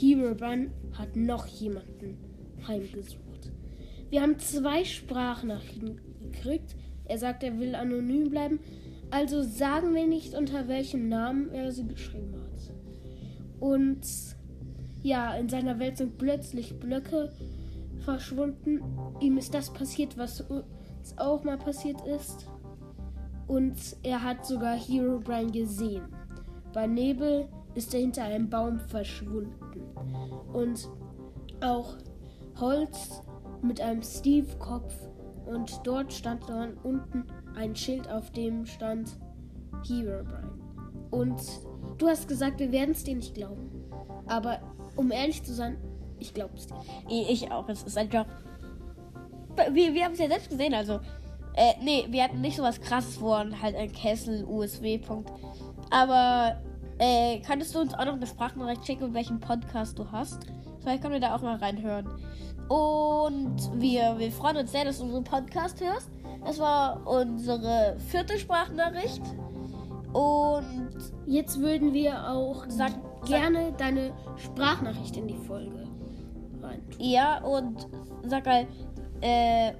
[0.00, 2.16] Herobrine hat noch jemanden
[2.66, 3.52] heimgesucht.
[4.10, 6.74] Wir haben zwei Sprachnachrichten gekriegt.
[7.04, 8.60] Er sagt, er will anonym bleiben.
[9.10, 12.74] Also sagen wir nicht, unter welchem Namen er sie geschrieben hat.
[13.60, 14.00] Und
[15.02, 17.32] ja, in seiner Welt sind plötzlich Blöcke
[18.00, 18.80] verschwunden.
[19.20, 22.48] Ihm ist das passiert, was uns auch mal passiert ist.
[23.46, 26.02] Und er hat sogar Herobrine gesehen.
[26.72, 29.54] Bei Nebel ist er hinter einem Baum verschwunden.
[30.52, 30.88] Und
[31.60, 31.96] auch
[32.58, 33.22] Holz
[33.62, 34.94] mit einem Steve-Kopf.
[35.46, 39.18] Und dort stand dann unten ein Schild, auf dem stand
[39.86, 40.52] Herobrine.
[41.10, 41.40] Und
[41.98, 43.70] du hast gesagt, wir werden es dir nicht glauben.
[44.26, 44.60] Aber
[44.96, 45.76] um ehrlich zu sein,
[46.18, 46.76] ich glaube es dir.
[47.08, 47.68] Ich auch.
[47.68, 48.26] Es ist einfach.
[49.72, 51.00] Wir, wir haben es ja selbst gesehen, also.
[51.54, 55.28] Äh, nee, wir hatten nicht so was krasses vor und halt ein Kessel, USB-Punkt.
[55.90, 56.62] Aber,
[57.00, 60.46] äh, könntest du uns auch noch eine Sprachnachricht schicken, welchen Podcast du hast?
[60.80, 62.06] Vielleicht können wir da auch mal reinhören.
[62.68, 66.10] Und wir, wir freuen uns sehr, dass du unseren Podcast hörst.
[66.44, 69.22] Das war unsere vierte Sprachnachricht.
[70.12, 72.92] Und jetzt würden wir auch sag,
[73.24, 75.88] gerne sag, deine Sprachnachricht in die Folge
[76.62, 76.82] rein.
[76.98, 77.88] Ja, und
[78.26, 78.66] sag mal,
[79.22, 79.72] äh,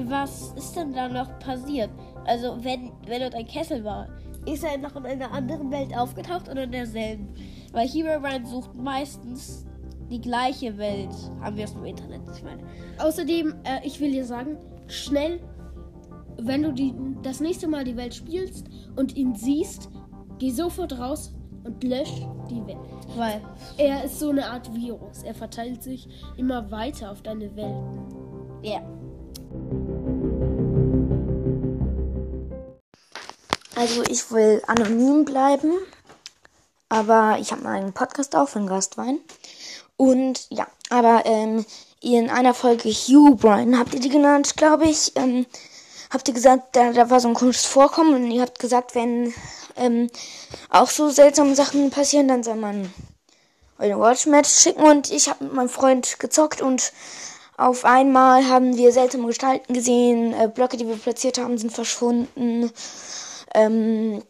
[0.00, 1.90] was ist denn da noch passiert?
[2.26, 4.08] Also, wenn, wenn dort ein Kessel war,
[4.46, 7.28] ist er noch in einer anderen Welt aufgetaucht oder in derselben?
[7.72, 9.66] Weil Hero Ryan sucht meistens
[10.10, 11.14] die gleiche Welt.
[11.40, 12.62] Haben wir es im Internet, ich meine.
[12.98, 15.40] Außerdem, äh, ich will dir sagen, schnell,
[16.38, 19.90] wenn du die, das nächste Mal die Welt spielst und ihn siehst,
[20.38, 22.78] geh sofort raus und lösch die Welt.
[23.16, 23.40] Weil
[23.78, 25.22] er ist so eine Art Virus.
[25.22, 28.00] Er verteilt sich immer weiter auf deine Welten.
[28.62, 28.82] Ja.
[33.74, 35.72] Also ich will anonym bleiben,
[36.88, 39.18] aber ich habe einen Podcast auch von Gastwein.
[39.96, 41.64] Und ja, aber ähm,
[42.00, 45.12] in einer Folge Hugh Brian habt ihr die genannt, glaube ich.
[45.16, 45.46] Ähm,
[46.10, 49.32] habt ihr gesagt, da, da war so ein komisches Vorkommen und ihr habt gesagt, wenn
[49.76, 50.10] ähm,
[50.68, 52.92] auch so seltsame Sachen passieren, dann soll man
[53.78, 56.92] eine Watchmatch schicken und ich habe mit meinem Freund gezockt und
[57.56, 62.70] auf einmal haben wir seltsame Gestalten gesehen, äh, Blöcke, die wir platziert haben, sind verschwunden.
[63.54, 64.22] Ähm,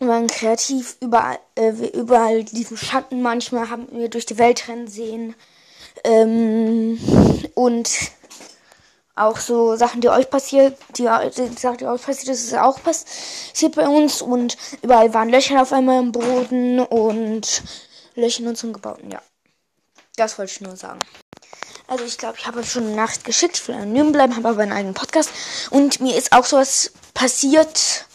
[0.00, 5.34] waren kreativ, überall, äh, überall liefen Schatten manchmal, haben wir durch die Welt rennen sehen.
[6.04, 6.98] Ähm,
[7.54, 7.90] und
[9.16, 12.80] auch so Sachen, die euch passiert, die, die Sachen, die euch passiert ist, ist auch
[12.82, 14.22] passiert bei uns.
[14.22, 17.62] Und überall waren Löcher auf einmal im Boden und
[18.14, 19.20] Löcher in unseren Gebauten, ja.
[20.16, 21.00] Das wollte ich nur sagen.
[21.86, 24.62] Also ich glaube, ich habe schon eine Nachricht geschickt, ich will anonym bleiben, habe aber
[24.62, 25.30] einen eigenen Podcast.
[25.70, 28.06] Und mir ist auch sowas passiert,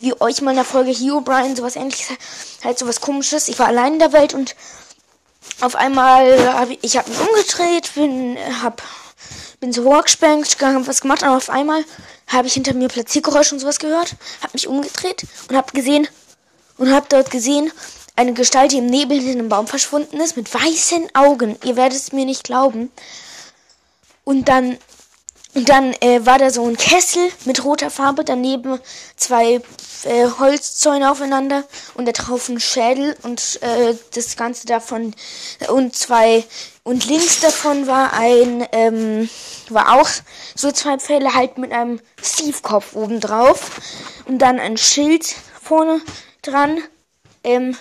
[0.00, 2.08] wie euch mal in der Folge Hero Brian, sowas ähnliches,
[2.64, 3.48] halt sowas komisches.
[3.48, 4.56] Ich war allein in der Welt und
[5.60, 8.82] auf einmal habe ich, ich habe mich umgedreht, bin, hab
[9.60, 11.84] bin zur Workbank gegangen, hab was gemacht, aber auf einmal
[12.26, 16.08] habe ich hinter mir Platziergeräusche und sowas gehört, habe mich umgedreht und habe gesehen
[16.78, 17.70] und habe dort gesehen
[18.16, 21.56] eine Gestalt, die im Nebel in einem Baum verschwunden ist, mit weißen Augen.
[21.64, 22.90] Ihr werdet es mir nicht glauben.
[24.24, 24.76] Und dann
[25.54, 28.78] und dann äh, war da so ein Kessel mit roter Farbe, daneben
[29.16, 29.60] zwei
[30.04, 35.14] äh, Holzzäune aufeinander und da drauf ein Schädel und äh, das Ganze davon
[35.68, 36.44] und zwei
[36.84, 39.28] und links davon war ein ähm,
[39.68, 40.08] war auch
[40.54, 43.80] so zwei Pfähle halt mit einem Steve-Kopf oben drauf
[44.26, 46.00] und dann ein Schild vorne
[46.42, 46.82] dran
[47.44, 47.76] ähm,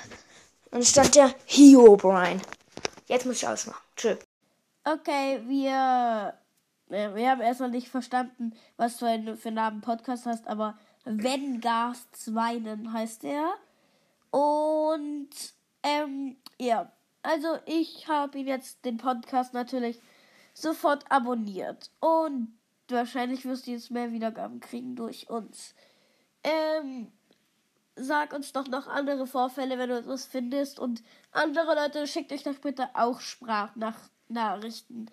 [0.72, 2.42] und stand der Hiobrine.
[3.08, 3.82] Jetzt muss ich ausmachen.
[3.96, 4.16] Tschö.
[4.84, 6.34] Okay, wir
[6.90, 12.12] wir haben erstmal nicht verstanden, was du für einen Namen Podcast hast, aber Wenn Gas
[12.12, 13.54] Zweinen heißt er.
[14.32, 15.30] Und
[15.84, 16.92] ähm, ja,
[17.24, 20.00] also ich habe ihn jetzt den Podcast natürlich
[20.54, 21.92] sofort abonniert.
[22.00, 22.54] Und
[22.90, 25.76] wahrscheinlich wirst du jetzt mehr Wiedergaben kriegen durch uns.
[26.44, 27.12] Ähm,
[27.96, 30.80] sag uns doch noch andere Vorfälle, wenn du etwas findest.
[30.80, 35.10] Und andere Leute, schickt euch doch bitte auch Sprachnachrichten.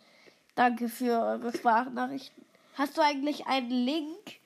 [0.56, 2.42] Danke für eure Sprachnachrichten.
[2.74, 4.40] Hast du eigentlich einen Link?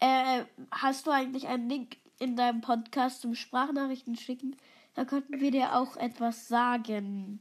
[0.00, 4.56] Äh, hast du eigentlich einen Link in deinem Podcast zum Sprachnachrichten schicken?
[4.94, 7.40] Da könnten wir dir auch etwas sagen.